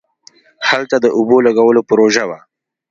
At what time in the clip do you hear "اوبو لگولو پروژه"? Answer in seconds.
1.17-2.23